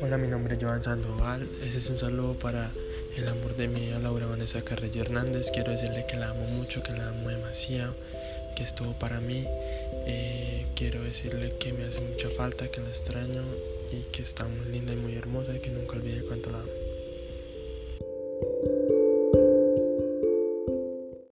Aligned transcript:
Hola, 0.00 0.18
mi 0.18 0.26
nombre 0.26 0.56
es 0.56 0.62
Joan 0.62 0.82
Sandoval. 0.82 1.48
Ese 1.62 1.78
es 1.78 1.88
un 1.88 1.98
saludo 1.98 2.34
para 2.34 2.72
el 3.16 3.28
amor 3.28 3.54
de 3.54 3.68
mi 3.68 3.80
vida, 3.80 4.00
Laura 4.00 4.26
Vanessa 4.26 4.62
Carrillo 4.62 5.02
Hernández. 5.02 5.52
Quiero 5.52 5.70
decirle 5.70 6.06
que 6.08 6.16
la 6.16 6.30
amo 6.30 6.44
mucho, 6.46 6.82
que 6.82 6.90
la 6.92 7.10
amo 7.10 7.28
demasiado, 7.28 7.94
que 8.56 8.64
estuvo 8.64 8.94
para 8.94 9.20
mí. 9.20 9.46
Eh, 10.06 10.66
quiero 10.74 11.04
decirle 11.04 11.50
que 11.50 11.72
me 11.72 11.84
hace 11.84 12.00
mucha 12.00 12.28
falta, 12.28 12.66
que 12.68 12.80
la 12.80 12.88
extraño 12.88 13.42
y 13.92 14.00
que 14.10 14.22
está 14.22 14.44
muy 14.48 14.66
linda 14.66 14.92
y 14.92 14.96
muy 14.96 15.14
hermosa 15.14 15.54
y 15.54 15.60
que 15.60 15.70
nunca 15.70 15.92
olvide 15.92 16.24
cuánto 16.24 16.50
la 16.50 16.58
amo. 16.58 16.70